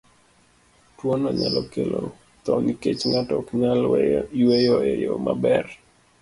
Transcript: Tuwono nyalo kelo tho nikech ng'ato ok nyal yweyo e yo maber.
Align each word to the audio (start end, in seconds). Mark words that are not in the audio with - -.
Tuwono 0.97 1.27
nyalo 1.39 1.61
kelo 1.71 2.01
tho 2.43 2.53
nikech 2.65 3.01
ng'ato 3.09 3.33
ok 3.41 3.47
nyal 3.59 3.81
yweyo 4.41 4.75
e 4.91 4.93
yo 5.03 5.13
maber. 5.25 5.65